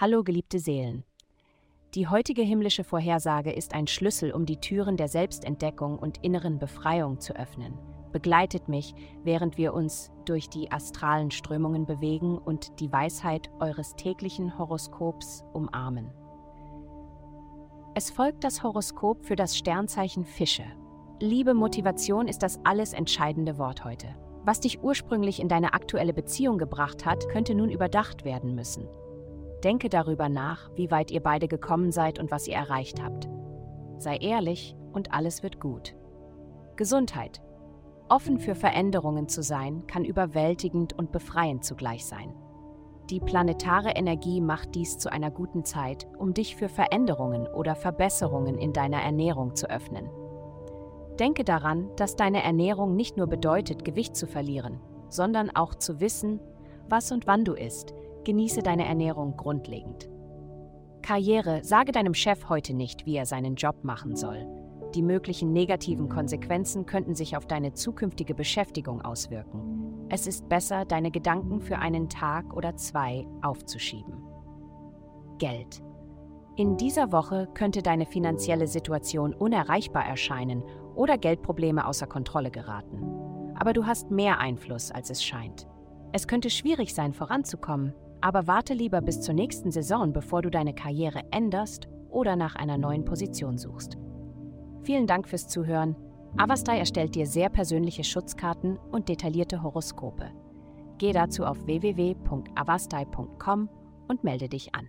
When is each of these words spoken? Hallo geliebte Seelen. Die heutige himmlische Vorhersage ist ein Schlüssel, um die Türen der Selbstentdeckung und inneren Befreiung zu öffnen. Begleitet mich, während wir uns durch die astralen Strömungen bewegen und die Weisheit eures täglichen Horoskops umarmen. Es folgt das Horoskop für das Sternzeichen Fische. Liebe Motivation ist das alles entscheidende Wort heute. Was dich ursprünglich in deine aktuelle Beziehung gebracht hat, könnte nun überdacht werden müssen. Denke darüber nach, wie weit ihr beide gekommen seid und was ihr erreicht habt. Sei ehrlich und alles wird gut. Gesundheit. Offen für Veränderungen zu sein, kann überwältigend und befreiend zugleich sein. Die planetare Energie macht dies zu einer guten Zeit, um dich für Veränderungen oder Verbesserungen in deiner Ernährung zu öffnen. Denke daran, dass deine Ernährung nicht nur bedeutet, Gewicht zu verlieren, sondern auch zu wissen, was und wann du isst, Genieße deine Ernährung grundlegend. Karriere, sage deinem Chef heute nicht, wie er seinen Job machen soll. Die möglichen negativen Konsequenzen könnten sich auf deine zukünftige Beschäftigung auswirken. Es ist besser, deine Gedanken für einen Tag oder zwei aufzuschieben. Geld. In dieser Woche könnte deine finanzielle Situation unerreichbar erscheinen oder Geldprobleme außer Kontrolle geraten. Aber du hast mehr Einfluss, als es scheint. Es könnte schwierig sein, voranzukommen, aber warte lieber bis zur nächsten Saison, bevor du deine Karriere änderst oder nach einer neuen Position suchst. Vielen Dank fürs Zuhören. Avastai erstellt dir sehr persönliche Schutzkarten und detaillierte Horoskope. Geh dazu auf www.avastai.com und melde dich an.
Hallo 0.00 0.22
geliebte 0.22 0.60
Seelen. 0.60 1.02
Die 1.96 2.06
heutige 2.06 2.42
himmlische 2.42 2.84
Vorhersage 2.84 3.50
ist 3.50 3.74
ein 3.74 3.88
Schlüssel, 3.88 4.30
um 4.30 4.46
die 4.46 4.60
Türen 4.60 4.96
der 4.96 5.08
Selbstentdeckung 5.08 5.98
und 5.98 6.22
inneren 6.22 6.60
Befreiung 6.60 7.18
zu 7.18 7.34
öffnen. 7.34 7.76
Begleitet 8.12 8.68
mich, 8.68 8.94
während 9.24 9.58
wir 9.58 9.74
uns 9.74 10.12
durch 10.24 10.48
die 10.48 10.70
astralen 10.70 11.32
Strömungen 11.32 11.84
bewegen 11.84 12.38
und 12.38 12.78
die 12.78 12.92
Weisheit 12.92 13.50
eures 13.58 13.96
täglichen 13.96 14.56
Horoskops 14.56 15.42
umarmen. 15.52 16.12
Es 17.96 18.08
folgt 18.08 18.44
das 18.44 18.62
Horoskop 18.62 19.24
für 19.24 19.34
das 19.34 19.58
Sternzeichen 19.58 20.24
Fische. 20.24 20.66
Liebe 21.18 21.54
Motivation 21.54 22.28
ist 22.28 22.44
das 22.44 22.60
alles 22.62 22.92
entscheidende 22.92 23.58
Wort 23.58 23.84
heute. 23.84 24.14
Was 24.44 24.60
dich 24.60 24.80
ursprünglich 24.80 25.40
in 25.40 25.48
deine 25.48 25.74
aktuelle 25.74 26.12
Beziehung 26.12 26.56
gebracht 26.56 27.04
hat, 27.04 27.28
könnte 27.30 27.56
nun 27.56 27.68
überdacht 27.68 28.24
werden 28.24 28.54
müssen. 28.54 28.86
Denke 29.64 29.88
darüber 29.88 30.28
nach, 30.28 30.70
wie 30.76 30.90
weit 30.90 31.10
ihr 31.10 31.22
beide 31.22 31.48
gekommen 31.48 31.90
seid 31.90 32.18
und 32.18 32.30
was 32.30 32.46
ihr 32.46 32.54
erreicht 32.54 33.02
habt. 33.02 33.28
Sei 33.98 34.16
ehrlich 34.16 34.76
und 34.92 35.12
alles 35.12 35.42
wird 35.42 35.60
gut. 35.60 35.96
Gesundheit. 36.76 37.42
Offen 38.08 38.38
für 38.38 38.54
Veränderungen 38.54 39.28
zu 39.28 39.42
sein, 39.42 39.86
kann 39.86 40.04
überwältigend 40.04 40.96
und 40.96 41.12
befreiend 41.12 41.64
zugleich 41.64 42.06
sein. 42.06 42.32
Die 43.10 43.20
planetare 43.20 43.90
Energie 43.90 44.40
macht 44.40 44.74
dies 44.74 44.98
zu 44.98 45.10
einer 45.10 45.30
guten 45.30 45.64
Zeit, 45.64 46.06
um 46.18 46.34
dich 46.34 46.56
für 46.56 46.68
Veränderungen 46.68 47.46
oder 47.46 47.74
Verbesserungen 47.74 48.58
in 48.58 48.72
deiner 48.72 49.02
Ernährung 49.02 49.56
zu 49.56 49.68
öffnen. 49.68 50.08
Denke 51.18 51.42
daran, 51.42 51.90
dass 51.96 52.16
deine 52.16 52.44
Ernährung 52.44 52.94
nicht 52.94 53.16
nur 53.16 53.26
bedeutet, 53.26 53.84
Gewicht 53.84 54.14
zu 54.14 54.26
verlieren, 54.26 54.78
sondern 55.08 55.50
auch 55.50 55.74
zu 55.74 56.00
wissen, 56.00 56.38
was 56.88 57.10
und 57.10 57.26
wann 57.26 57.44
du 57.44 57.54
isst, 57.54 57.94
Genieße 58.28 58.62
deine 58.62 58.84
Ernährung 58.84 59.38
grundlegend. 59.38 60.10
Karriere, 61.00 61.64
sage 61.64 61.92
deinem 61.92 62.12
Chef 62.12 62.50
heute 62.50 62.74
nicht, 62.74 63.06
wie 63.06 63.16
er 63.16 63.24
seinen 63.24 63.54
Job 63.54 63.84
machen 63.84 64.16
soll. 64.16 64.46
Die 64.94 65.00
möglichen 65.00 65.54
negativen 65.54 66.10
Konsequenzen 66.10 66.84
könnten 66.84 67.14
sich 67.14 67.38
auf 67.38 67.46
deine 67.46 67.72
zukünftige 67.72 68.34
Beschäftigung 68.34 69.00
auswirken. 69.00 70.06
Es 70.10 70.26
ist 70.26 70.46
besser, 70.46 70.84
deine 70.84 71.10
Gedanken 71.10 71.62
für 71.62 71.78
einen 71.78 72.10
Tag 72.10 72.54
oder 72.54 72.76
zwei 72.76 73.26
aufzuschieben. 73.40 74.22
Geld. 75.38 75.82
In 76.54 76.76
dieser 76.76 77.10
Woche 77.12 77.48
könnte 77.54 77.80
deine 77.80 78.04
finanzielle 78.04 78.66
Situation 78.66 79.32
unerreichbar 79.32 80.04
erscheinen 80.04 80.62
oder 80.94 81.16
Geldprobleme 81.16 81.86
außer 81.86 82.06
Kontrolle 82.06 82.50
geraten. 82.50 83.54
Aber 83.58 83.72
du 83.72 83.86
hast 83.86 84.10
mehr 84.10 84.38
Einfluss, 84.38 84.90
als 84.90 85.08
es 85.08 85.24
scheint. 85.24 85.66
Es 86.12 86.28
könnte 86.28 86.50
schwierig 86.50 86.94
sein, 86.94 87.14
voranzukommen, 87.14 87.94
aber 88.20 88.46
warte 88.46 88.74
lieber 88.74 89.00
bis 89.00 89.20
zur 89.20 89.34
nächsten 89.34 89.70
Saison, 89.70 90.12
bevor 90.12 90.42
du 90.42 90.50
deine 90.50 90.74
Karriere 90.74 91.22
änderst 91.30 91.88
oder 92.10 92.36
nach 92.36 92.56
einer 92.56 92.78
neuen 92.78 93.04
Position 93.04 93.58
suchst. 93.58 93.96
Vielen 94.82 95.06
Dank 95.06 95.28
fürs 95.28 95.48
Zuhören. 95.48 95.96
Avastai 96.36 96.78
erstellt 96.78 97.14
dir 97.14 97.26
sehr 97.26 97.48
persönliche 97.48 98.04
Schutzkarten 98.04 98.78
und 98.90 99.08
detaillierte 99.08 99.62
Horoskope. 99.62 100.30
Geh 100.98 101.12
dazu 101.12 101.44
auf 101.44 101.64
www.avastai.com 101.66 103.68
und 104.08 104.24
melde 104.24 104.48
dich 104.48 104.74
an. 104.74 104.88